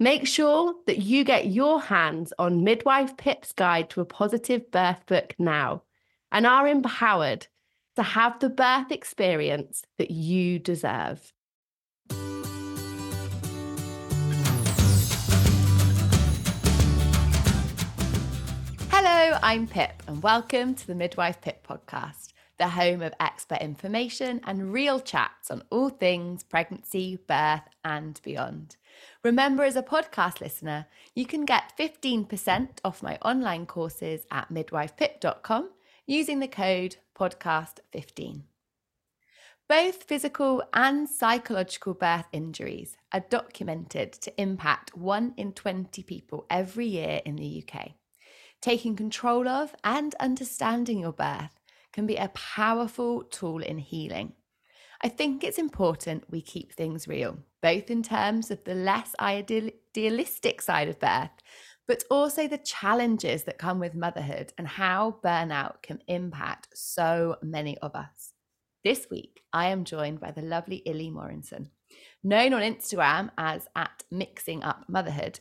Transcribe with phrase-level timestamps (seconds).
[0.00, 5.04] Make sure that you get your hands on Midwife Pip's Guide to a Positive Birth
[5.06, 5.82] book now
[6.30, 7.48] and are empowered
[7.96, 11.32] to have the birth experience that you deserve.
[18.88, 24.40] Hello, I'm Pip, and welcome to the Midwife Pip podcast, the home of expert information
[24.44, 28.76] and real chats on all things pregnancy, birth, and beyond.
[29.24, 35.70] Remember, as a podcast listener, you can get 15% off my online courses at midwifepip.com
[36.06, 38.42] using the code podcast15.
[39.68, 46.86] Both physical and psychological birth injuries are documented to impact 1 in 20 people every
[46.86, 47.92] year in the UK.
[48.62, 51.60] Taking control of and understanding your birth
[51.92, 54.32] can be a powerful tool in healing.
[55.00, 60.60] I think it's important we keep things real, both in terms of the less idealistic
[60.60, 61.30] side of birth,
[61.86, 67.78] but also the challenges that come with motherhood and how burnout can impact so many
[67.78, 68.32] of us.
[68.82, 71.70] This week, I am joined by the lovely Illy Morrison,
[72.24, 75.38] known on Instagram as at Mixing Up Motherhood.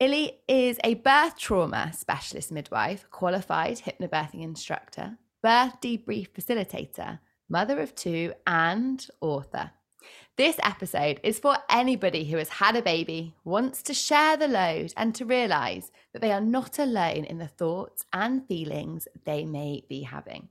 [0.00, 7.94] Illy is a birth trauma specialist midwife, qualified hypnobirthing instructor, birth debrief facilitator, mother of
[7.94, 9.70] two, and author.
[10.36, 14.94] This episode is for anybody who has had a baby, wants to share the load,
[14.96, 19.84] and to realize that they are not alone in the thoughts and feelings they may
[19.88, 20.48] be having.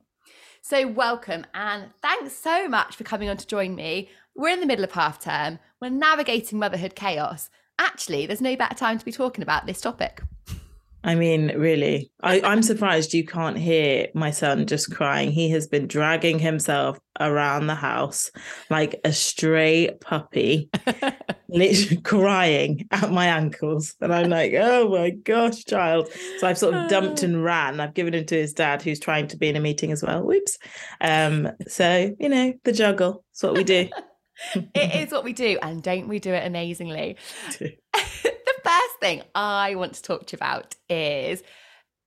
[0.62, 4.10] So, welcome and thanks so much for coming on to join me.
[4.36, 7.50] We're in the middle of half term, we're navigating motherhood chaos.
[7.80, 10.22] Actually, there's no better time to be talking about this topic.
[11.04, 15.32] I mean, really, I, I'm surprised you can't hear my son just crying.
[15.32, 18.30] He has been dragging himself around the house
[18.70, 20.70] like a stray puppy,
[21.50, 23.96] literally crying at my ankles.
[24.00, 26.08] And I'm like, oh my gosh, child.
[26.38, 27.80] So I've sort of dumped and ran.
[27.80, 30.24] I've given him to his dad, who's trying to be in a meeting as well.
[30.24, 30.60] Whoops.
[31.00, 33.24] Um, so, you know, the juggle.
[33.32, 33.90] It's what we do.
[34.76, 35.58] it is what we do.
[35.64, 37.18] And don't we do it amazingly?
[39.02, 41.44] thing I want to talk to you about is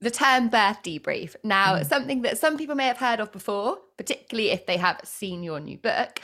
[0.01, 1.35] the term birth debrief.
[1.43, 1.87] Now, mm.
[1.87, 5.61] something that some people may have heard of before, particularly if they have seen your
[5.61, 6.21] new book.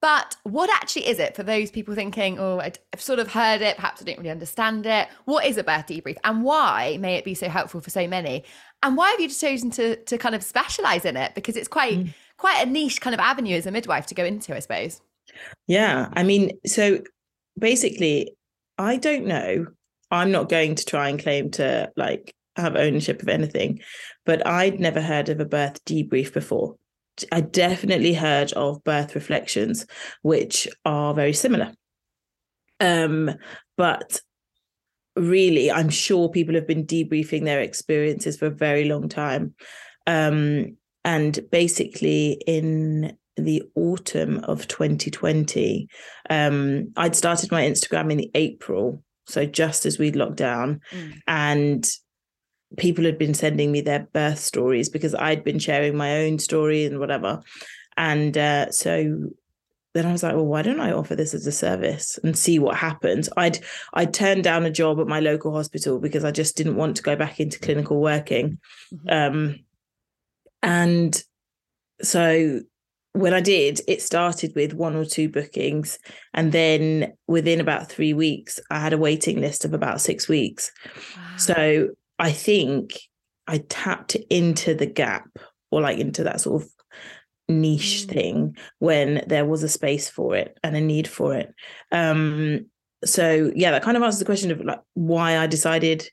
[0.00, 3.76] But what actually is it for those people thinking, oh, I've sort of heard it,
[3.76, 5.08] perhaps I don't really understand it?
[5.26, 8.42] What is a birth debrief and why may it be so helpful for so many?
[8.82, 11.36] And why have you chosen to, to kind of specialize in it?
[11.36, 12.14] Because it's quite, mm.
[12.36, 15.00] quite a niche kind of avenue as a midwife to go into, I suppose.
[15.68, 16.08] Yeah.
[16.14, 17.02] I mean, so
[17.56, 18.34] basically,
[18.78, 19.68] I don't know
[20.12, 23.80] I'm not going to try and claim to like have ownership of anything,
[24.26, 26.76] but I'd never heard of a birth debrief before.
[27.32, 29.86] I definitely heard of birth reflections,
[30.20, 31.72] which are very similar.
[32.78, 33.30] Um,
[33.76, 34.20] but
[35.16, 39.54] really, I'm sure people have been debriefing their experiences for a very long time.
[40.06, 45.88] Um, and basically, in the autumn of 2020,
[46.28, 51.14] um, I'd started my Instagram in April so just as we'd locked down mm.
[51.26, 51.90] and
[52.76, 56.84] people had been sending me their birth stories because I'd been sharing my own story
[56.84, 57.40] and whatever.
[57.96, 59.30] And uh, so
[59.94, 62.58] then I was like, well, why don't I offer this as a service and see
[62.58, 63.28] what happens?
[63.36, 63.58] I'd
[63.92, 67.02] I'd turned down a job at my local hospital because I just didn't want to
[67.02, 68.58] go back into clinical working.
[68.92, 69.08] Mm-hmm.
[69.10, 69.58] Um,
[70.62, 71.22] and
[72.00, 72.60] so
[73.12, 75.98] when I did, it started with one or two bookings.
[76.32, 80.72] And then within about three weeks, I had a waiting list of about six weeks.
[81.16, 81.36] Wow.
[81.36, 81.88] So
[82.18, 82.98] I think
[83.46, 85.28] I tapped into the gap
[85.70, 86.68] or like into that sort of
[87.48, 88.12] niche mm.
[88.12, 91.52] thing when there was a space for it and a need for it.
[91.90, 92.66] Um,
[93.04, 96.08] so yeah, that kind of answers the question of like why I decided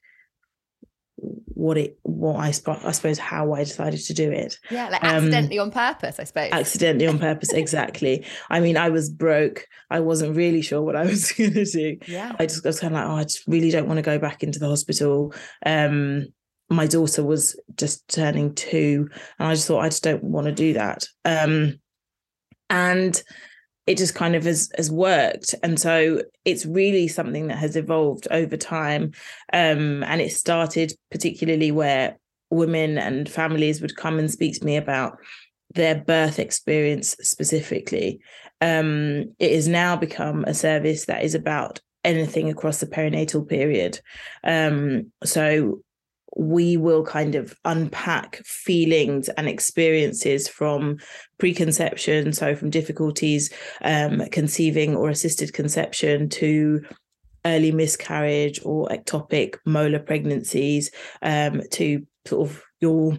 [1.59, 4.57] what it what I I suppose how I decided to do it.
[4.69, 6.49] Yeah, like accidentally um, on purpose, I suppose.
[6.51, 8.25] Accidentally on purpose, exactly.
[8.49, 9.65] I mean, I was broke.
[9.89, 11.97] I wasn't really sure what I was going to do.
[12.07, 14.17] Yeah, I just was kind of like, oh, I just really don't want to go
[14.17, 15.33] back into the hospital.
[15.65, 16.27] Um,
[16.69, 20.53] my daughter was just turning two, and I just thought I just don't want to
[20.53, 21.07] do that.
[21.25, 21.79] Um,
[22.69, 23.21] and
[23.89, 25.55] it just kind of has, has worked.
[25.63, 29.13] And so it's really something that has evolved over time.
[29.51, 32.19] Um, and it started particularly where
[32.51, 35.17] women and families would come and speak to me about
[35.73, 38.19] their birth experience specifically.
[38.61, 43.99] Um, it has now become a service that is about anything across the perinatal period.
[44.43, 45.81] Um, so
[46.35, 50.97] we will kind of unpack feelings and experiences from
[51.37, 56.81] preconception, so from difficulties um, conceiving or assisted conception to
[57.45, 60.91] early miscarriage or ectopic molar pregnancies
[61.21, 63.17] um, to sort of your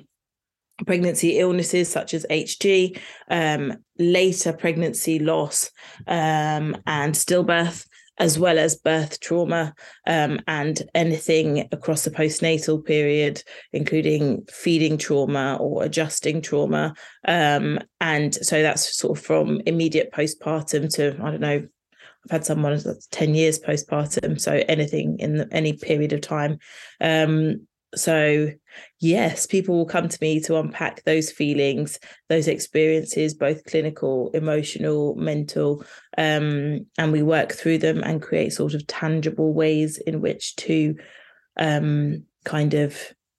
[0.87, 2.99] pregnancy illnesses such as HG,
[3.29, 5.71] um, later pregnancy loss,
[6.07, 7.87] um, and stillbirth
[8.21, 9.75] as well as birth trauma
[10.07, 16.95] um, and anything across the postnatal period, including feeding trauma or adjusting trauma.
[17.27, 21.67] Um, and so that's sort of from immediate postpartum to, I don't know,
[22.27, 24.39] I've had someone that's 10 years postpartum.
[24.39, 26.59] So anything in the, any period of time.
[27.01, 28.49] Um, so
[29.01, 31.99] yes people will come to me to unpack those feelings
[32.29, 35.85] those experiences both clinical emotional mental
[36.17, 40.95] um, and we work through them and create sort of tangible ways in which to
[41.59, 42.97] um, kind of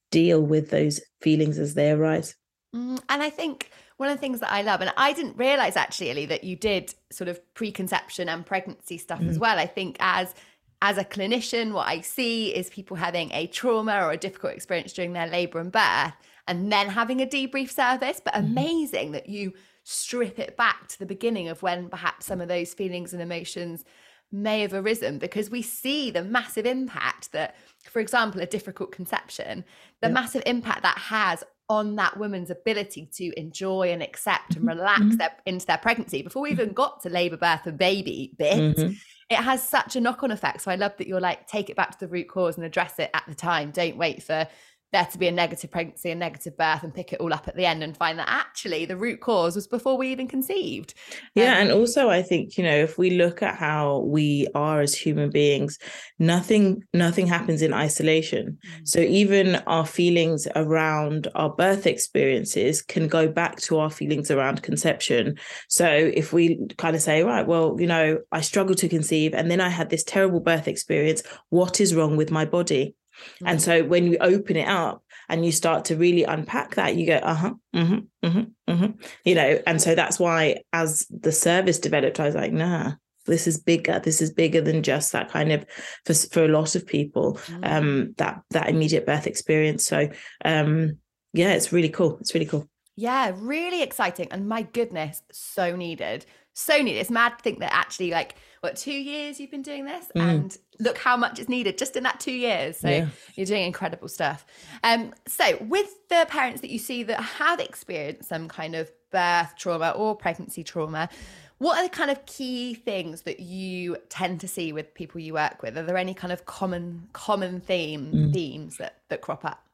[0.09, 2.36] deal with those feelings as they arise
[2.75, 3.71] mm, and i think
[4.01, 6.56] one of the things that I love, and I didn't realize actually, Ellie, that you
[6.56, 9.30] did sort of preconception and pregnancy stuff mm.
[9.30, 9.59] as well.
[9.59, 10.33] I think as
[10.81, 14.93] as a clinician, what I see is people having a trauma or a difficult experience
[14.93, 16.13] during their labor and birth,
[16.47, 18.19] and then having a debrief service.
[18.23, 18.51] But mm-hmm.
[18.51, 22.73] amazing that you strip it back to the beginning of when perhaps some of those
[22.73, 23.85] feelings and emotions
[24.31, 29.65] may have arisen because we see the massive impact that, for example, a difficult conception,
[30.01, 34.77] the massive impact that has on that woman's ability to enjoy and accept and mm-hmm.
[34.77, 35.15] relax mm-hmm.
[35.15, 38.77] their, into their pregnancy before we even got to labor, birth, and baby bit.
[38.77, 38.91] Mm-hmm
[39.31, 40.59] it has such a knock on effect.
[40.59, 43.00] So I love that you're like, take it back to the root cause and address
[43.00, 43.71] it at the time.
[43.71, 44.45] Don't wait for
[44.91, 47.55] there to be a negative pregnancy, a negative birth, and pick it all up at
[47.55, 50.93] the end and find that actually the root cause was before we even conceived.
[51.33, 51.53] Yeah.
[51.53, 54.93] Um, and also, I think, you know, if we look at how we are as
[54.93, 55.79] human beings,
[56.19, 58.57] nothing, nothing happens in isolation.
[58.65, 58.85] Mm-hmm.
[58.85, 64.61] So even our feelings around our birth experiences can go back to our feelings around
[64.61, 65.38] conception.
[65.69, 69.49] So if we kind of say, right, well, you know, I struggled to conceive and
[69.49, 72.95] then I had this terrible birth experience, what is wrong with my body?
[73.35, 73.47] Mm-hmm.
[73.47, 77.05] And so when you open it up and you start to really unpack that, you
[77.05, 78.91] go, uh huh, mm-hmm, mm-hmm, mm-hmm.
[79.23, 79.59] you know.
[79.65, 82.93] And so that's why, as the service developed, I was like, nah,
[83.25, 83.99] this is bigger.
[83.99, 85.65] This is bigger than just that kind of
[86.05, 87.63] for for a lot of people, mm-hmm.
[87.63, 89.85] um, that that immediate birth experience.
[89.85, 90.09] So,
[90.43, 90.97] um,
[91.33, 92.17] yeah, it's really cool.
[92.19, 92.67] It's really cool.
[92.95, 96.99] Yeah, really exciting, and my goodness, so needed, so needed.
[96.99, 100.21] It's mad to think that actually, like what two years you've been doing this mm.
[100.21, 103.07] and look how much is needed just in that two years so yeah.
[103.35, 104.45] you're doing incredible stuff
[104.83, 109.53] um so with the parents that you see that have experienced some kind of birth
[109.57, 111.09] trauma or pregnancy trauma
[111.57, 115.33] what are the kind of key things that you tend to see with people you
[115.33, 118.33] work with are there any kind of common common theme mm.
[118.33, 119.65] themes that that crop up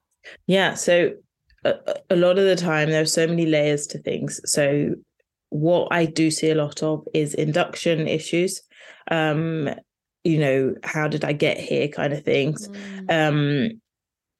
[0.47, 1.11] yeah so
[1.65, 1.75] a,
[2.09, 4.95] a lot of the time there are so many layers to things so
[5.49, 8.61] what I do see a lot of is induction issues
[9.11, 9.69] um
[10.23, 13.05] you know how did i get here kind of things mm.
[13.09, 13.79] um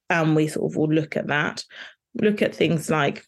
[0.10, 1.64] and we sort of will look at that
[2.16, 3.24] look at things like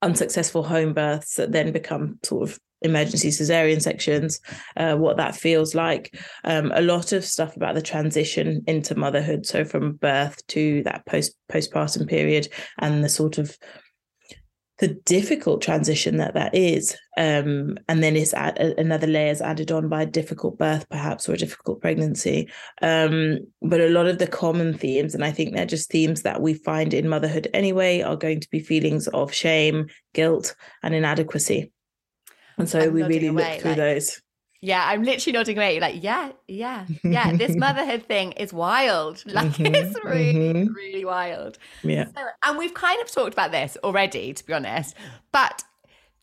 [0.00, 4.40] unsuccessful home births that then become sort of emergency cesarean sections
[4.76, 9.46] uh, what that feels like um, a lot of stuff about the transition into motherhood
[9.46, 13.56] so from birth to that post postpartum period and the sort of
[14.78, 19.70] the difficult transition that that is um, and then it's add, another layer is added
[19.70, 22.48] on by a difficult birth perhaps or a difficult pregnancy.
[22.80, 26.40] Um, but a lot of the common themes and i think they're just themes that
[26.40, 31.72] we find in motherhood anyway are going to be feelings of shame guilt and inadequacy.
[32.58, 34.22] And so I'm we really away, look through like, those
[34.64, 35.80] yeah, I'm literally nodding away.
[35.80, 37.36] Like, yeah, yeah, yeah.
[37.36, 39.22] this motherhood thing is wild.
[39.32, 40.72] Like, mm-hmm, it's really, mm-hmm.
[40.74, 41.58] really wild.
[41.82, 42.04] Yeah.
[42.14, 44.94] So, and we've kind of talked about this already, to be honest.
[45.32, 45.64] But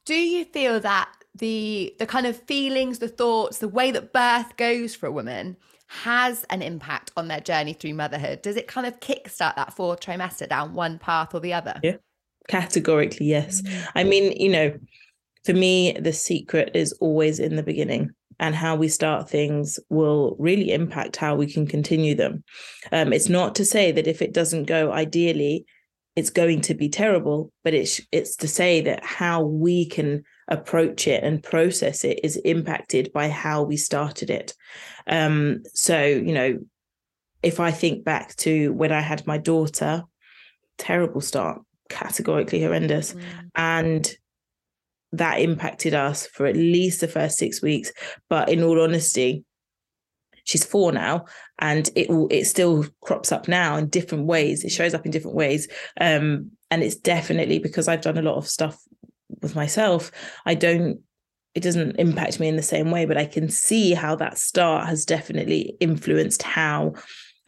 [0.05, 4.55] do you feel that the the kind of feelings, the thoughts, the way that birth
[4.57, 8.43] goes for a woman has an impact on their journey through motherhood?
[8.43, 11.79] Does it kind of kickstart that fourth trimester down one path or the other?
[11.83, 11.97] Yeah,
[12.47, 13.63] categorically, yes.
[13.63, 13.87] Mm.
[13.95, 14.79] I mean, you know,
[15.45, 20.35] for me, the secret is always in the beginning and how we start things will
[20.39, 22.43] really impact how we can continue them.
[22.91, 25.65] Um, it's not to say that if it doesn't go ideally,
[26.15, 31.07] it's going to be terrible, but it's it's to say that how we can approach
[31.07, 34.53] it and process it is impacted by how we started it.
[35.07, 36.59] Um, so you know,
[37.43, 40.03] if I think back to when I had my daughter,
[40.77, 43.21] terrible start, categorically horrendous, mm.
[43.55, 44.11] and
[45.11, 47.91] that impacted us for at least the first six weeks.
[48.29, 49.43] But in all honesty,
[50.43, 51.25] she's four now
[51.59, 54.63] and it will it still crops up now in different ways.
[54.63, 55.67] It shows up in different ways.
[55.99, 58.79] Um, and it's definitely because i've done a lot of stuff
[59.41, 60.11] with myself.
[60.45, 60.99] I don't
[61.55, 64.87] it doesn't impact me in the same way but i can see how that start
[64.87, 66.93] has definitely influenced how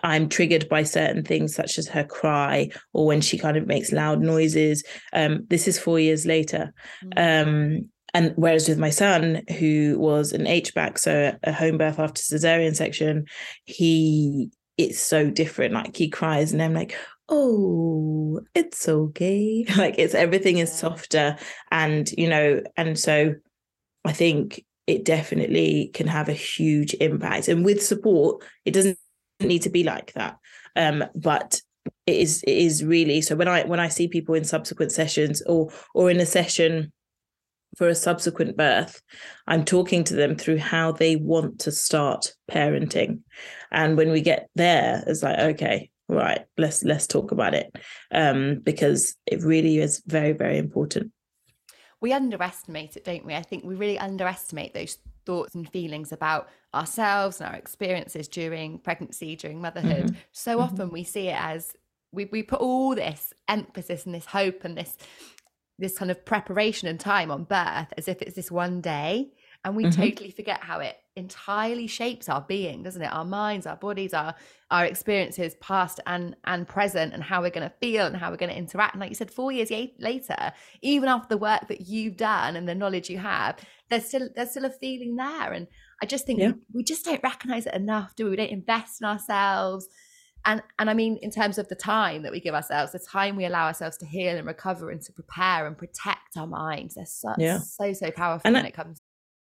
[0.03, 3.91] I'm triggered by certain things, such as her cry or when she kind of makes
[3.91, 4.83] loud noises.
[5.13, 6.73] Um, this is four years later.
[7.03, 7.49] Mm-hmm.
[7.49, 12.21] Um, and whereas with my son, who was an HBAC, so a home birth after
[12.21, 13.25] cesarean section,
[13.65, 15.73] he it's so different.
[15.73, 16.97] Like he cries, and I'm like,
[17.29, 19.65] oh, it's okay.
[19.77, 21.37] like it's everything is softer,
[21.71, 23.35] and you know, and so
[24.03, 27.47] I think it definitely can have a huge impact.
[27.47, 28.97] And with support, it doesn't
[29.47, 30.37] need to be like that.
[30.75, 31.61] Um, but
[32.05, 35.41] it is it is really so when I when I see people in subsequent sessions
[35.43, 36.91] or or in a session
[37.77, 39.01] for a subsequent birth,
[39.47, 43.21] I'm talking to them through how they want to start parenting.
[43.71, 47.73] And when we get there, it's like, okay, right, let's let's talk about it.
[48.11, 51.11] Um, because it really is very, very important.
[52.01, 53.35] We underestimate it, don't we?
[53.35, 54.97] I think we really underestimate those
[55.31, 60.07] thoughts and feelings about ourselves and our experiences during pregnancy, during motherhood.
[60.07, 60.15] Mm-hmm.
[60.33, 60.63] So mm-hmm.
[60.63, 61.73] often we see it as
[62.11, 64.97] we, we put all this emphasis and this hope and this
[65.79, 69.31] this kind of preparation and time on birth as if it's this one day
[69.63, 70.01] and we mm-hmm.
[70.01, 74.33] totally forget how it entirely shapes our being doesn't it our minds our bodies our
[74.69, 78.37] our experiences past and and present and how we're going to feel and how we're
[78.37, 81.81] going to interact and like you said 4 years later even after the work that
[81.81, 83.57] you've done and the knowledge you have
[83.89, 85.67] there's still there's still a feeling there and
[86.01, 86.51] i just think yeah.
[86.51, 89.89] we, we just don't recognize it enough do we we don't invest in ourselves
[90.45, 93.35] and and i mean in terms of the time that we give ourselves the time
[93.35, 97.05] we allow ourselves to heal and recover and to prepare and protect our minds they're
[97.05, 97.59] so yeah.
[97.59, 99.01] so so powerful and when it comes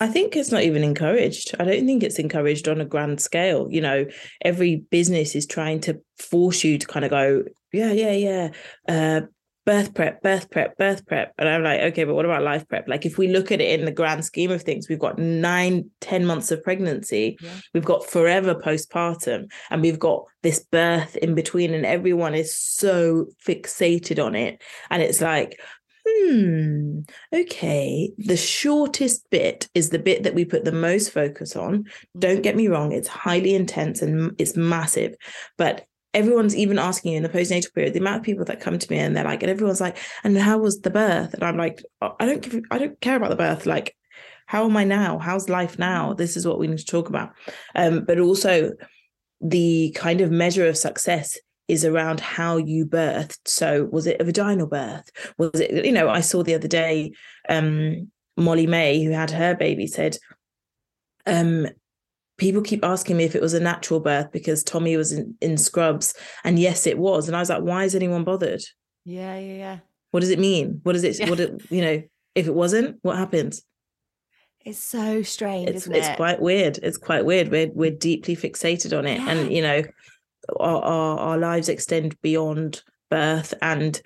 [0.00, 1.54] I think it's not even encouraged.
[1.58, 3.68] I don't think it's encouraged on a grand scale.
[3.70, 4.06] You know,
[4.42, 8.50] every business is trying to force you to kind of go, yeah, yeah, yeah.
[8.88, 9.26] Uh,
[9.66, 11.34] birth prep, birth prep, birth prep.
[11.38, 12.86] And I'm like, okay, but what about life prep?
[12.86, 15.90] Like if we look at it in the grand scheme of things, we've got nine,
[16.00, 17.50] ten months of pregnancy, yeah.
[17.74, 23.26] we've got forever postpartum, and we've got this birth in between, and everyone is so
[23.44, 24.62] fixated on it.
[24.88, 25.58] And it's like,
[26.06, 27.00] hmm,
[27.32, 31.84] okay, the shortest bit is the bit that we put the most focus on.
[32.18, 35.14] Don't get me wrong, it's highly intense and it's massive,
[35.58, 38.78] but everyone's even asking you in the postnatal period the amount of people that come
[38.78, 41.34] to me and they're like and everyone's like and how was the birth?
[41.34, 43.94] And i'm like oh, i don't give i don't care about the birth like
[44.46, 45.18] how am i now?
[45.18, 46.14] How's life now?
[46.14, 47.32] This is what we need to talk about.
[47.74, 48.72] Um, but also
[49.40, 51.36] the kind of measure of success
[51.68, 56.08] is around how you birthed so was it a vaginal birth was it you know
[56.08, 57.12] i saw the other day
[57.48, 60.18] um, Molly-Mae, who had her baby said
[61.26, 61.66] um
[62.38, 65.56] people keep asking me if it was a natural birth because Tommy was in, in
[65.56, 66.14] scrubs.
[66.44, 67.28] And yes, it was.
[67.28, 68.62] And I was like, why is anyone bothered?
[69.04, 69.78] Yeah, yeah, yeah.
[70.10, 70.80] What does it mean?
[70.82, 71.30] What does it, yeah.
[71.30, 72.02] what, it, you know,
[72.34, 73.62] if it wasn't, what happens?
[74.64, 76.16] It's so strange, it's, isn't it's it?
[76.16, 76.78] quite weird.
[76.82, 77.50] It's quite weird.
[77.50, 79.20] We're, we're deeply fixated on it.
[79.20, 79.30] Yeah.
[79.30, 79.82] And, you know,
[80.58, 84.00] our, our, our lives extend beyond birth and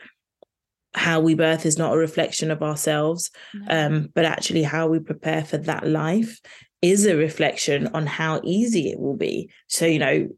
[0.95, 3.87] how we birth is not a reflection of ourselves no.
[3.87, 6.41] um, but actually how we prepare for that life
[6.83, 9.51] is a reflection on how easy it will be.
[9.69, 10.29] So, you know,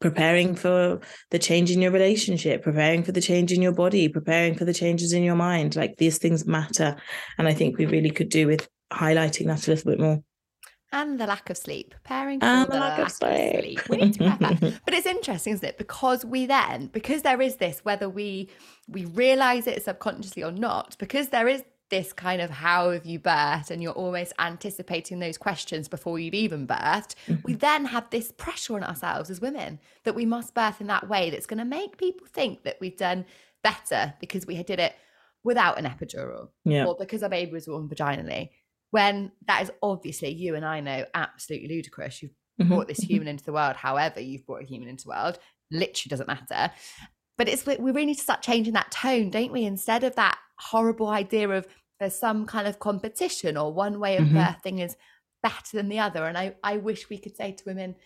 [0.00, 1.00] preparing for
[1.30, 4.74] the change in your relationship, preparing for the change in your body, preparing for the
[4.74, 6.96] changes in your mind, like these things matter.
[7.38, 10.22] And I think we really could do with highlighting that a little bit more.
[10.94, 11.94] And the lack of sleep.
[12.04, 13.88] Pairing for And the, the lack of sleep.
[13.88, 14.80] We need to that.
[14.84, 15.76] But it's interesting, isn't it?
[15.76, 18.48] Because we then, because there is this, whether we
[18.88, 23.20] we realize it subconsciously or not, because there is this kind of how have you
[23.20, 27.58] birthed and you're almost anticipating those questions before you've even birthed we mm-hmm.
[27.58, 31.28] then have this pressure on ourselves as women that we must birth in that way
[31.28, 33.24] that's going to make people think that we've done
[33.62, 34.94] better because we did it
[35.44, 36.86] without an epidural Yeah.
[36.86, 38.48] or because our baby was born vaginally
[38.94, 42.22] when that is obviously you and I know absolutely ludicrous.
[42.22, 43.04] You've Mhm, brought this mhm.
[43.04, 45.38] human into the world however you've brought a human into the world
[45.72, 46.72] literally doesn't matter.
[47.36, 49.64] But it's we really need to start changing that tone don't we?
[49.64, 51.66] Instead of that horrible idea of
[51.98, 54.34] there's some kind of competition or one way of Mhm.
[54.34, 54.96] birthing is
[55.42, 56.24] better than the other.
[56.26, 57.96] And I, I wish we could say to women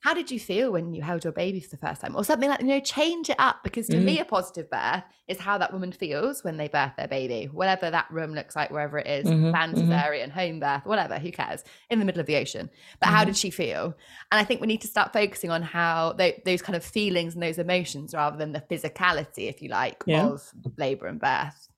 [0.00, 2.48] how did you feel when you held your baby for the first time or something
[2.48, 4.04] like you know change it up because to Mm.
[4.04, 7.90] me a positive birth is how that woman feels when they birth their baby whatever
[7.90, 9.88] that room looks like wherever it is Mhm, planned mhm.
[9.88, 13.26] cesarean home birth whatever who cares in the middle of the ocean but how Mhm.
[13.26, 13.86] did she feel
[14.30, 17.34] and i think we need to start focusing on how tho- those kind of feelings
[17.34, 20.26] and those emotions rather than the physicality if you like Yeah.
[20.28, 20.42] of
[20.76, 21.68] labor and birth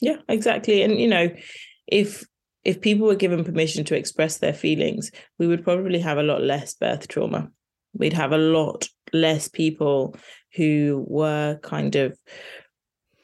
[0.00, 0.82] Yeah, exactly.
[0.82, 1.28] And you know,
[1.86, 2.24] if
[2.64, 6.42] if people were given permission to express their feelings, we would probably have a lot
[6.42, 7.50] less birth trauma.
[7.94, 10.16] We'd have a lot less people
[10.54, 12.16] who were kind of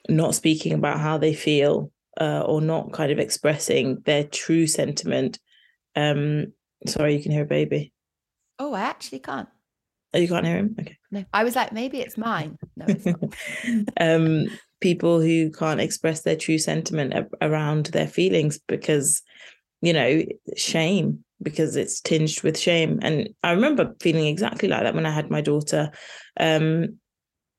[0.09, 5.38] not speaking about how they feel uh, or not kind of expressing their true sentiment.
[5.95, 6.52] Um,
[6.87, 7.92] sorry, you can hear a baby.
[8.59, 9.49] oh i actually can't
[10.14, 10.75] Oh, you can't hear him?
[10.80, 10.97] Okay.
[11.11, 13.23] no i was like maybe it's mine no it's not
[14.00, 14.47] um,
[14.80, 19.23] people who can't express their true sentiment around their feelings because,
[19.80, 20.23] you know,
[20.56, 22.99] shame, because it's tinged with shame.
[23.02, 25.90] And I remember feeling exactly like that when I had my daughter.
[26.38, 26.99] Um,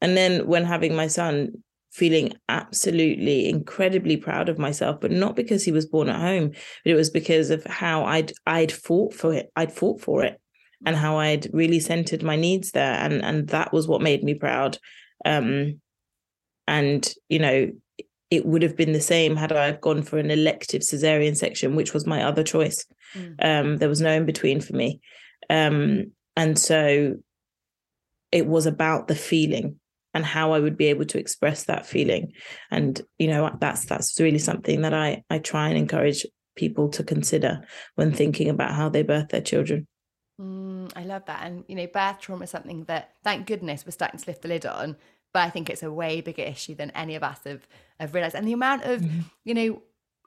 [0.02, 5.66] and then when having my son, feeling absolutely incredibly proud of myself, but not because
[5.66, 9.34] he was born at home, but it was because of how I'd I'd fought for
[9.34, 9.52] it.
[9.56, 10.40] I'd fought for it
[10.86, 12.94] and how I'd really centered my needs there.
[12.94, 14.78] And and that was what made me proud.
[15.26, 15.82] Um,
[16.70, 17.72] and you know
[18.30, 21.96] it would have been the same had I gone for an elective cesarean section, which
[21.96, 22.86] was my other choice.
[23.16, 23.36] Mm.
[23.44, 25.02] Um, there was no in between for me,
[25.50, 27.16] um, and so
[28.32, 29.80] it was about the feeling
[30.14, 32.34] and how I would be able to express that feeling.
[32.70, 37.04] And you know that's that's really something that I I try and encourage people to
[37.04, 37.62] consider
[37.96, 39.88] when thinking about how they birth their children.
[40.40, 41.42] Mm, I love that.
[41.44, 44.48] And, you know, birth trauma is something that, thank goodness, we're starting to lift the
[44.48, 44.96] lid on.
[45.34, 47.68] But I think it's a way bigger issue than any of us have,
[48.00, 48.36] have realised.
[48.36, 49.20] And the amount of, Mm-hmm.
[49.46, 49.82] you know,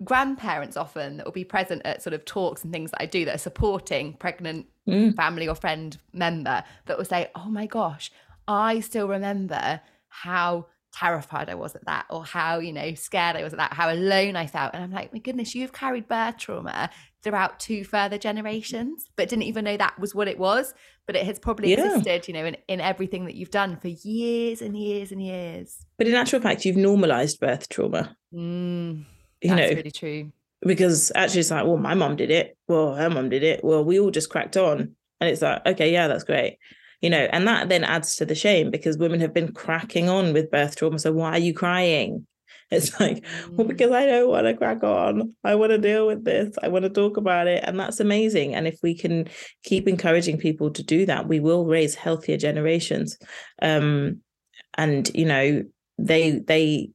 [0.04, 3.24] grandparents often that will be present at sort of talks and things that I do
[3.24, 5.14] that are supporting pregnant Mm.
[5.14, 8.10] family or friend member that will say, oh my gosh,
[8.48, 13.44] I still remember how terrified I was at that, or how, you know, scared I
[13.44, 14.74] was at that, how alone I felt.
[14.74, 16.90] And I'm like, my goodness, you've carried birth trauma
[17.22, 20.74] throughout two further generations, but didn't even know that was what it was.
[21.06, 21.87] But it has probably Yeah.
[21.96, 25.85] existed, you know, in, in everything that you've done for years and years and years.
[25.98, 28.16] But in actual fact, you've normalized birth trauma.
[28.35, 29.04] Mm,
[29.42, 30.32] You that's know, really true.
[30.64, 32.56] because actually it's like, well, my mom did it.
[32.68, 33.64] Well, her mom did it.
[33.64, 34.94] Well, we all just cracked on.
[35.20, 36.58] And it's like, okay, yeah, that's great.
[37.00, 40.32] You know, and that then adds to the shame because women have been cracking on
[40.32, 40.98] with birth trauma.
[41.00, 42.26] So why are you crying?
[42.72, 43.68] It's like, well, Mm.
[43.68, 45.35] because I don't want to crack on.
[45.44, 46.56] I want to deal with this.
[46.62, 47.62] I want to talk about it.
[47.64, 48.54] And that's amazing.
[48.54, 49.28] And if we can
[49.62, 53.18] keep encouraging people to do that, we will raise healthier generations.
[53.61, 54.20] Um,
[54.74, 55.62] and you know,
[55.98, 56.90] they they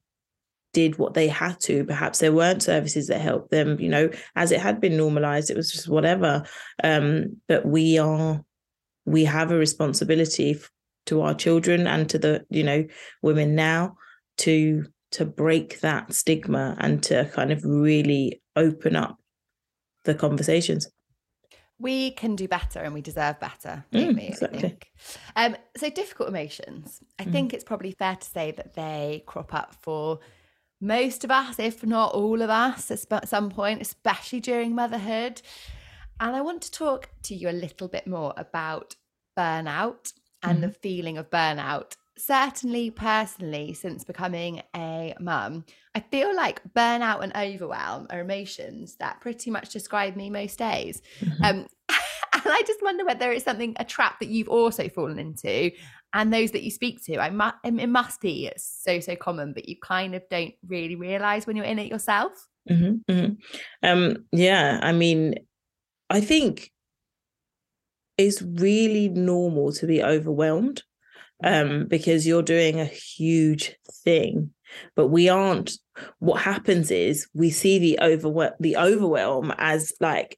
[0.73, 1.83] did what they had to.
[1.85, 5.57] Perhaps there weren't services that helped them, you know, as it had been normalized, it
[5.57, 6.43] was just whatever.
[6.83, 8.43] Um, but we are,
[9.05, 10.59] we have a responsibility
[11.07, 12.85] to our children and to the, you know,
[13.23, 13.95] women now
[14.39, 14.85] to
[15.17, 19.17] to break that stigma and to kind of really open up
[20.05, 20.87] the conversations.
[21.79, 24.57] we can do better and we deserve better, Mm, exactly.
[24.57, 24.91] I think.
[25.35, 27.01] Um, so difficult emotions.
[27.19, 27.31] I Mm.
[27.31, 30.19] think it's probably fair to say that they crop up for
[30.81, 35.43] most of us, if not all of us, at some point, especially during motherhood.
[36.19, 38.95] And I want to talk to you a little bit more about
[39.37, 41.95] burnout and the feeling of burnout.
[42.17, 49.21] Certainly, personally, since becoming a mum, I feel like burnout and overwhelm are emotions that
[49.21, 51.01] pretty much describe me most days.
[51.21, 51.43] Mhm.
[51.43, 55.71] Um, and I just wonder whether it's something a trap that you've also fallen into,
[56.13, 57.17] and those that you speak to.
[57.19, 61.45] I mu- it must be so so common, but you kind of don't really realize
[61.45, 62.31] when you're in it yourself.
[62.69, 63.37] Mhm, mhm.
[63.83, 65.35] Um, yeah, I mean,
[66.09, 66.71] I think
[68.17, 70.83] it's really normal to be overwhelmed
[71.43, 74.51] um, because you're doing a huge thing,
[74.95, 75.73] but we aren't.
[76.19, 80.37] What happens is we see the overwhelm, the overwhelm as like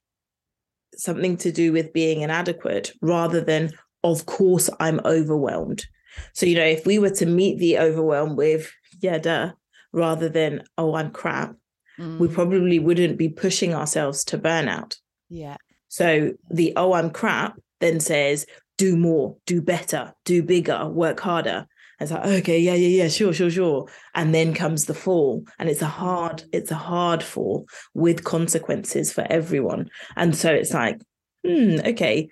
[0.95, 3.71] something to do with being inadequate rather than,
[4.03, 5.85] of course, I'm overwhelmed.
[6.33, 9.51] So, you know, if we were to meet the overwhelm with, yeah, duh,
[9.93, 11.55] rather than, oh, I'm crap,
[11.97, 12.17] mm.
[12.19, 14.97] we probably wouldn't be pushing ourselves to burnout.
[15.29, 15.57] Yeah.
[15.87, 18.45] So the, oh, I'm crap then says,
[18.79, 21.67] do more, do better, do bigger, work harder.
[21.99, 23.89] It's like, okay, yeah, yeah, yeah, sure, sure, sure.
[24.15, 25.43] And then comes the fall.
[25.59, 29.89] And it's a hard, it's a hard fall with consequences for everyone.
[30.15, 31.01] And so it's like,
[31.45, 32.29] hmm, okay.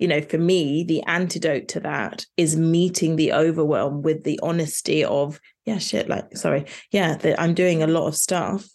[0.00, 5.04] You know, for me, the antidote to that is meeting the overwhelm with the honesty
[5.04, 8.68] of, yeah, shit, like, sorry, yeah, that I'm doing a lot of stuff.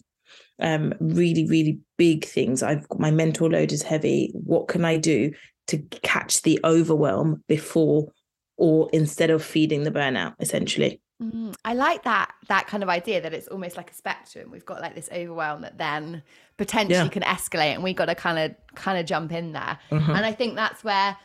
[0.58, 2.62] Um, really, really big things.
[2.62, 4.30] I've my mental load is heavy.
[4.34, 5.32] What can I do
[5.70, 8.08] to catch the overwhelm before
[8.56, 13.20] or instead of feeding the burnout essentially mm, i like that that kind of idea
[13.20, 16.22] that it's almost like a spectrum we've got like this overwhelm that then
[16.56, 17.08] potentially yeah.
[17.08, 20.10] can escalate and we got to kind of kind of jump in there mm-hmm.
[20.10, 21.16] and i think that's where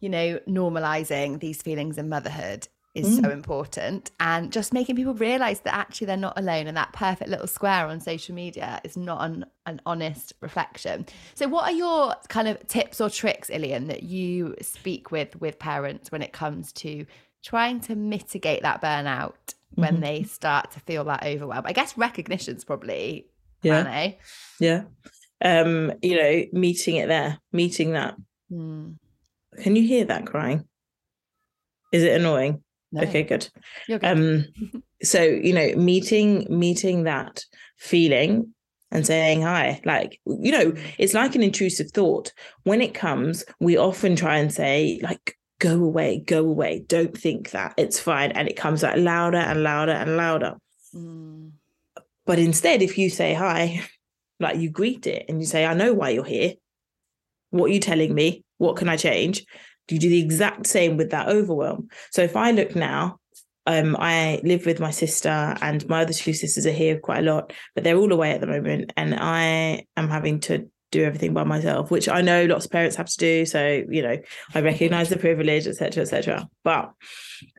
[0.00, 3.24] you know normalizing these feelings in motherhood is mm.
[3.24, 4.12] so important.
[4.20, 7.86] And just making people realize that actually they're not alone and that perfect little square
[7.86, 11.06] on social media is not an, an honest reflection.
[11.34, 15.58] So what are your kind of tips or tricks Ilian that you speak with with
[15.58, 17.04] parents when it comes to
[17.42, 20.02] trying to mitigate that burnout when mm-hmm.
[20.02, 21.64] they start to feel that overwhelm?
[21.66, 23.26] I guess recognition's probably
[23.62, 23.82] yeah.
[24.60, 24.82] yeah.
[25.44, 28.14] Um you know meeting it there meeting that.
[28.52, 28.98] Mm.
[29.62, 30.68] can you hear that crying?
[31.92, 32.63] Is it annoying
[32.94, 33.02] no.
[33.02, 33.48] Okay, good.
[33.88, 34.04] good.
[34.04, 34.46] Um,
[35.02, 37.44] so you know, meeting meeting that
[37.76, 38.54] feeling
[38.92, 42.32] and saying hi, like you know, it's like an intrusive thought.
[42.62, 47.50] When it comes, we often try and say like, "Go away, go away, don't think
[47.50, 50.54] that it's fine," and it comes out louder and louder and louder.
[50.94, 51.50] Mm.
[52.26, 53.82] But instead, if you say hi,
[54.38, 56.54] like you greet it and you say, "I know why you're here.
[57.50, 58.44] What are you telling me?
[58.58, 59.44] What can I change?"
[59.88, 61.88] You do the exact same with that overwhelm.
[62.10, 63.18] So if I look now,
[63.66, 67.32] um, I live with my sister and my other two sisters are here quite a
[67.32, 71.34] lot, but they're all away at the moment, and I am having to do everything
[71.34, 73.46] by myself, which I know lots of parents have to do.
[73.46, 74.18] So you know,
[74.54, 76.48] I recognise the privilege, etc., etc.
[76.62, 76.92] But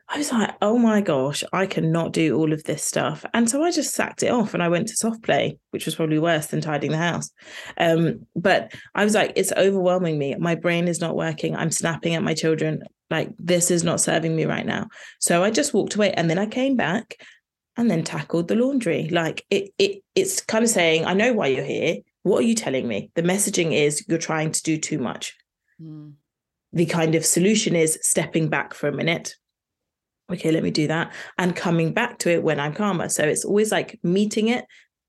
[0.07, 3.25] I was like, oh my gosh, I cannot do all of this stuff.
[3.33, 5.95] And so I just sacked it off and I went to soft play, which was
[5.95, 7.31] probably worse than tidying the house.
[7.77, 10.35] Um, but I was like, it's overwhelming me.
[10.35, 11.55] My brain is not working.
[11.55, 12.83] I'm snapping at my children.
[13.09, 14.87] Like, this is not serving me right now.
[15.19, 17.17] So I just walked away and then I came back
[17.75, 19.09] and then tackled the laundry.
[19.09, 21.97] Like it, it it's kind of saying, I know why you're here.
[22.23, 23.11] What are you telling me?
[23.15, 25.35] The messaging is you're trying to do too much.
[25.81, 26.13] Mm.
[26.73, 29.35] The kind of solution is stepping back for a minute
[30.31, 33.09] okay, let me do that, and coming back to it when I'm calmer.
[33.09, 34.65] So it's always like meeting it,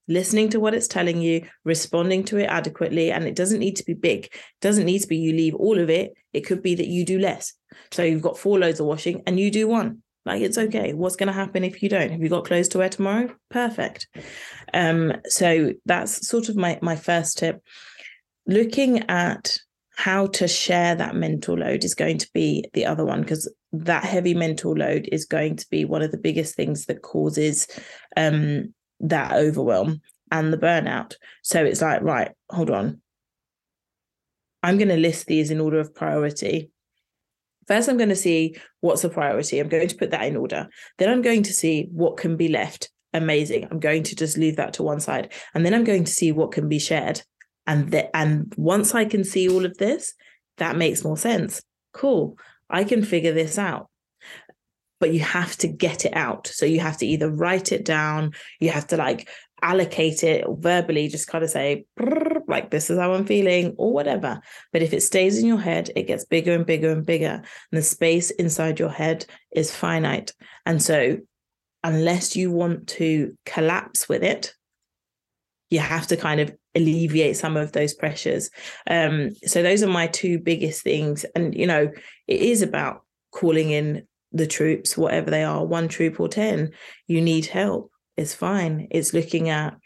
[0.09, 3.11] listening to what it's telling you, responding to it adequately.
[3.11, 4.27] And it doesn't need to be big.
[4.27, 6.15] It doesn't need to be you leave all of it.
[6.33, 7.55] It could be that you do less.
[7.91, 10.03] So you've got four loads of washing and you do one.
[10.25, 10.93] Like it's okay.
[10.93, 12.11] What's going to happen if you don't?
[12.11, 13.35] Have you got clothes to wear tomorrow?
[13.49, 14.09] Perfect.
[14.75, 17.63] Um, so that's sort of my my first tip.
[18.47, 19.57] Looking at
[19.97, 24.05] how to share that mental load is going to be the other one because that
[24.05, 27.67] heavy mental load is going to be one of the biggest things that causes
[28.17, 30.01] um, that overwhelm
[30.31, 31.15] and the burnout.
[31.43, 33.01] So it's like, right, hold on.
[34.63, 36.71] I'm going to list these in order of priority.
[37.69, 39.59] First, I'm going to see what's a priority.
[39.59, 40.69] I'm going to put that in order.
[40.99, 42.91] Then I'm going to see what can be left.
[43.13, 43.69] Amazing.
[43.71, 45.33] I'm going to just leave that to one side.
[45.55, 47.23] And then I'm going to see what can be shared
[47.67, 50.15] and the, and once i can see all of this
[50.59, 52.37] that makes more sense cool
[52.71, 53.89] i can figure this out.
[54.99, 56.47] But you have to get it out.
[56.47, 59.29] So you have to either write it down you have to like
[59.63, 61.87] allocate it verbally just kind of say
[62.47, 64.41] like this is how i'm feeling or whatever.
[64.73, 67.43] But if it stays in your head it gets bigger and bigger and bigger.
[67.71, 70.33] And the space inside your head is finite.
[70.65, 71.19] And so
[71.85, 74.55] unless you want to collapse with it
[75.71, 78.51] you have to kind of alleviate some of those pressures.
[78.89, 81.25] Um, so those are my two biggest things.
[81.35, 81.91] And, you know,
[82.29, 86.71] it is about calling in the troops, whatever they are, one troop or 10,
[87.07, 87.91] you need help.
[88.17, 88.89] It's fine.
[88.91, 89.77] It's looking at,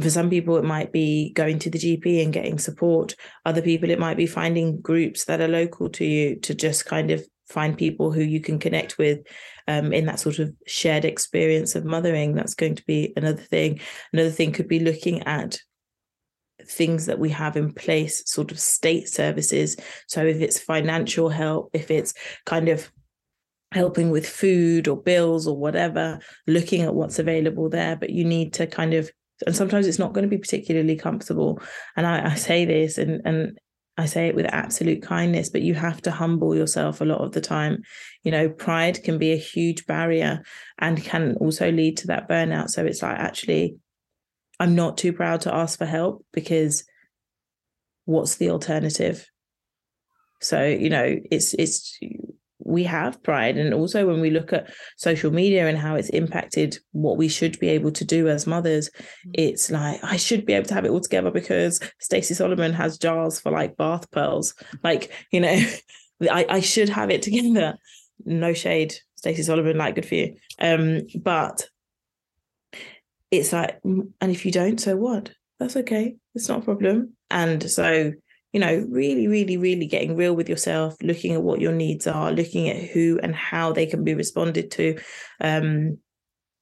[0.00, 3.16] for some people, it might be going to the GP and getting support.
[3.44, 7.10] Other people, it might be finding groups that are local to you to just kind
[7.10, 9.20] of find people who you can connect with
[9.66, 12.34] um, in that sort of shared experience of mothering.
[12.34, 13.80] That's going to be another thing.
[14.12, 15.58] Another thing could be looking at
[16.66, 19.76] things that we have in place, sort of state services.
[20.06, 22.14] So if it's financial help, if it's
[22.46, 22.90] kind of
[23.72, 28.52] helping with food or bills or whatever, looking at what's available there, but you need
[28.54, 29.10] to kind of
[29.46, 31.62] and sometimes it's not going to be particularly comfortable.
[31.96, 33.58] And I, I say this and and
[33.96, 37.32] I say it with absolute kindness, but you have to humble yourself a lot of
[37.32, 37.82] the time.
[38.22, 40.42] You know, pride can be a huge barrier
[40.78, 42.70] and can also lead to that burnout.
[42.70, 43.76] So it's like, actually,
[44.60, 46.84] I'm not too proud to ask for help because
[48.04, 49.26] what's the alternative?
[50.42, 51.98] So, you know, it's, it's,
[52.58, 53.56] we have pride.
[53.56, 57.58] And also when we look at social media and how it's impacted what we should
[57.58, 58.90] be able to do as mothers,
[59.26, 59.30] mm.
[59.32, 62.98] it's like, I should be able to have it all together because Stacey Solomon has
[62.98, 64.54] jars for like bath pearls.
[64.84, 65.58] Like, you know,
[66.30, 67.78] I, I should have it together.
[68.26, 70.36] No shade, Stacey Solomon, like good for you.
[70.58, 71.66] Um, but
[73.30, 75.32] it's like, mm, and if you don't, so what?
[75.58, 76.16] That's okay.
[76.34, 77.14] It's not a problem.
[77.30, 78.12] And so
[78.52, 82.32] you know, really, really, really getting real with yourself, looking at what your needs are,
[82.32, 84.98] looking at who and how they can be responded to,
[85.40, 85.98] um,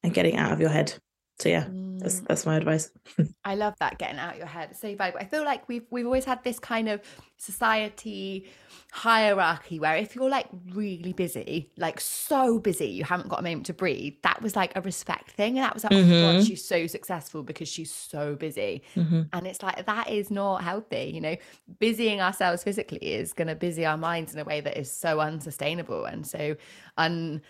[0.02, 0.92] and getting out of your head.
[1.38, 1.87] So yeah, mm.
[1.98, 2.90] That's that's my advice.
[3.44, 4.76] I love that getting out your head.
[4.76, 5.20] So valuable.
[5.20, 7.00] I feel like we've we've always had this kind of
[7.36, 8.48] society
[8.90, 13.66] hierarchy where if you're like really busy, like so busy, you haven't got a moment
[13.66, 15.58] to breathe, that was like a respect thing.
[15.58, 16.12] And that was like, mm-hmm.
[16.12, 18.82] oh God, she's so successful because she's so busy.
[18.96, 19.22] Mm-hmm.
[19.32, 21.10] And it's like, that is not healthy.
[21.14, 21.36] You know,
[21.78, 25.20] busying ourselves physically is going to busy our minds in a way that is so
[25.20, 26.56] unsustainable and so
[26.96, 27.42] un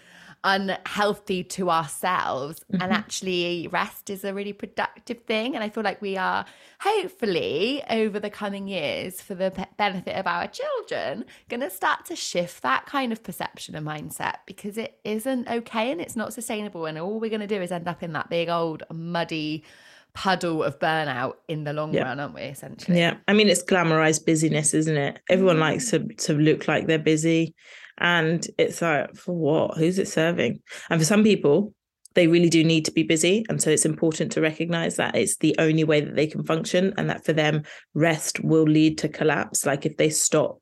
[0.44, 2.60] unhealthy to ourselves.
[2.72, 2.82] Mm-hmm.
[2.82, 5.54] And actually, rest is a really productive thing.
[5.54, 6.44] And I feel like we are
[6.80, 12.16] hopefully over the coming years, for the benefit of our children, going to start to
[12.16, 16.86] shift that kind of perception and mindset because it isn't okay and it's not sustainable.
[16.86, 19.64] And all we're going to do is end up in that big old muddy
[20.14, 22.42] puddle of burnout in the long run, aren't we?
[22.42, 22.98] Essentially.
[22.98, 23.16] Yeah.
[23.28, 25.20] I mean, it's glamorized busyness, isn't it?
[25.28, 26.16] Everyone likes mm.
[26.18, 27.54] to to look like they're busy.
[27.98, 29.76] And it's like, for what?
[29.76, 30.60] Who's it serving?
[30.88, 31.74] And for some people,
[32.14, 33.44] they really do need to be busy.
[33.48, 36.94] And so it's important to recognize that it's the only way that they can function
[36.96, 37.62] and that for them,
[37.94, 40.58] rest will lead to collapse, like if they stop.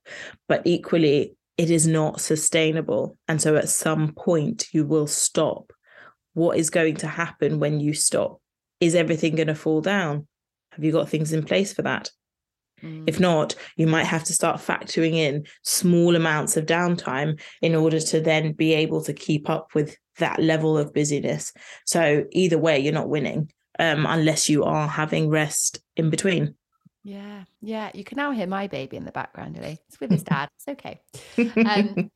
[0.48, 3.16] But equally, it is not sustainable.
[3.28, 5.72] And so at some point, you will stop.
[6.34, 8.40] What is going to happen when you stop?
[8.86, 10.28] Is everything going to fall down?
[10.72, 12.10] Have you got things in place for that?
[12.82, 13.04] Mm.
[13.06, 17.98] If not, you might have to start factoring in small amounts of downtime in order
[17.98, 21.52] to then be able to keep up with that level of busyness.
[21.84, 26.54] So either way, you're not winning um, unless you are having rest in between.
[27.02, 27.90] Yeah, yeah.
[27.94, 29.56] You can now hear my baby in the background.
[29.56, 30.48] It's with his dad.
[30.56, 31.00] It's okay.
[31.66, 32.10] Um,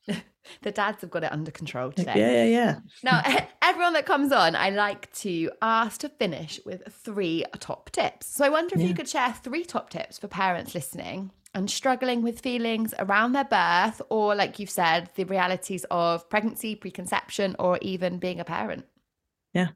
[0.63, 2.15] the dads have got it under control today.
[2.17, 2.79] Yeah, yeah, yeah.
[3.03, 8.27] Now, everyone that comes on, I like to ask to finish with three top tips.
[8.27, 8.89] So I wonder if yeah.
[8.89, 13.45] you could share three top tips for parents listening and struggling with feelings around their
[13.45, 18.85] birth, or like you've said, the realities of pregnancy, preconception, or even being a parent.
[19.53, 19.69] Yeah.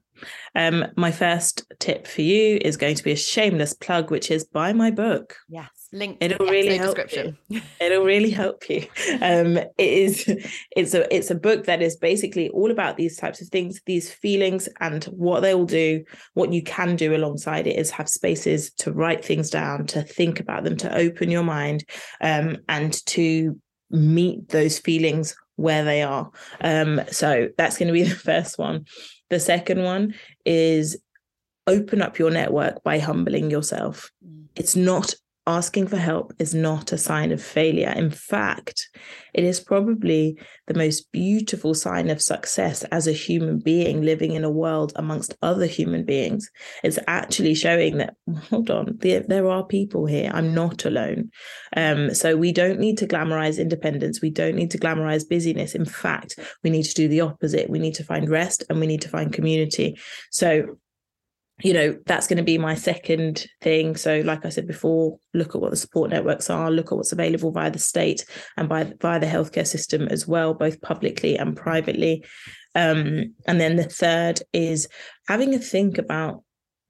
[0.55, 4.45] Um, my first tip for you is going to be a shameless plug, which is
[4.45, 5.35] buy my book.
[5.49, 5.67] Yes.
[5.91, 7.37] Link it'll really help description.
[7.47, 7.61] You.
[7.79, 8.85] It'll really help you.
[9.21, 10.27] Um, it is
[10.75, 14.11] it's a it's a book that is basically all about these types of things, these
[14.11, 16.03] feelings, and what they will do.
[16.33, 20.39] What you can do alongside it is have spaces to write things down, to think
[20.39, 21.85] about them, to open your mind,
[22.21, 26.29] um, and to meet those feelings where they are.
[26.61, 28.85] Um, so that's going to be the first one.
[29.29, 30.97] The second one is
[31.67, 34.11] open up your network by humbling yourself.
[34.25, 34.45] Mm.
[34.55, 35.15] It's not
[35.47, 37.93] asking for help is not a sign of failure.
[37.95, 38.89] In fact,
[39.33, 44.43] it is probably the most beautiful sign of success as a human being living in
[44.43, 46.49] a world amongst other human beings.
[46.83, 48.15] It's actually showing that,
[48.49, 50.31] hold on, there, there are people here.
[50.33, 51.31] I'm not alone.
[51.75, 54.21] Um, so we don't need to glamorize independence.
[54.21, 55.75] We don't need to glamorize busyness.
[55.75, 57.69] In fact, we need to do the opposite.
[57.69, 59.99] We need to find rest and we need to find community.
[60.31, 60.77] So
[61.63, 63.95] you know that's going to be my second thing.
[63.95, 67.13] So like i said before look at what the support networks are look at what's
[67.13, 68.25] available via the state
[68.57, 72.25] and by via the healthcare system as well both publicly and privately.
[72.75, 74.89] Um, and then the third is
[75.29, 76.43] having a think about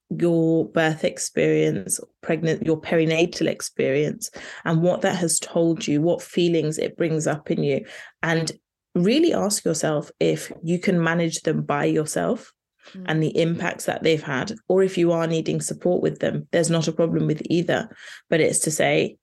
[0.09, 4.29] your birth experience pregnant your perinatal experience
[4.63, 7.85] and what that has told you what feelings it brings up in you.
[8.23, 8.51] And
[8.95, 12.53] really ask yourself if you can manage them by yourself
[12.93, 13.03] mm.
[13.07, 16.69] and the impacts that they've had, or if you are needing support with them, there's
[16.69, 17.89] not a problem with either.
[18.29, 19.17] But it's to say,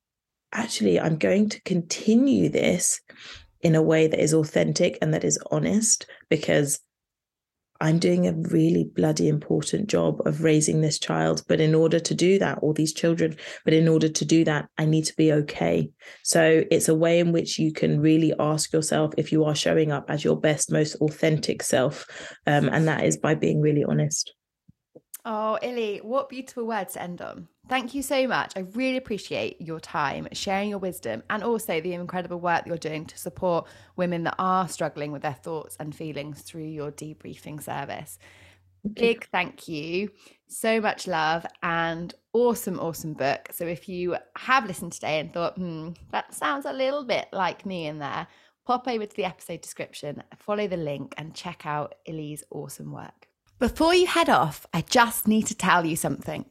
[0.53, 3.01] actually, I'm going to continue this
[3.61, 6.81] in a way that is authentic and that is honest because
[7.83, 11.43] I'm doing a really bloody important job of raising this child.
[11.49, 14.69] But in order to do that, all these children, but in order to do that,
[14.79, 15.91] I need to be okay.
[16.23, 19.91] So it's a way in which you can really ask yourself if you are showing
[19.91, 22.07] up as your best, most authentic self.
[22.47, 24.33] Um, and that is by being really honest.
[25.25, 27.49] Oh, Illy, what beautiful words to end on.
[27.69, 28.53] Thank you so much.
[28.57, 33.07] I really appreciate your time, sharing your wisdom, and also the incredible work you're doing
[33.07, 38.19] to support women that are struggling with their thoughts and feelings through your debriefing service.
[38.95, 40.11] Big thank you.
[40.49, 43.49] So much love and awesome, awesome book.
[43.53, 47.65] So if you have listened today and thought, hmm, that sounds a little bit like
[47.65, 48.27] me in there,
[48.67, 53.29] pop over to the episode description, follow the link, and check out Illy's awesome work.
[53.59, 56.47] Before you head off, I just need to tell you something.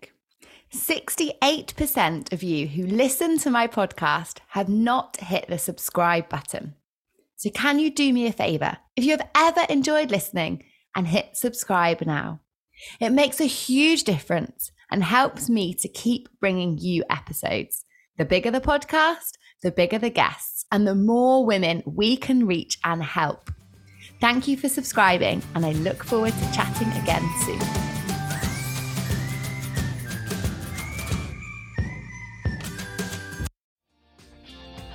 [0.74, 6.76] 68% of you who listen to my podcast have not hit the subscribe button.
[7.36, 8.78] So, can you do me a favor?
[8.96, 10.64] If you have ever enjoyed listening,
[10.96, 12.42] and hit subscribe now.
[13.00, 17.86] It makes a huge difference and helps me to keep bringing you episodes.
[18.18, 19.34] The bigger the podcast,
[19.64, 23.52] the bigger the guests, and the more women we can reach and help.
[24.22, 28.01] Thank you for subscribing, and I look forward to chatting again soon.